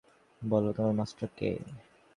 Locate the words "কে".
1.37-1.49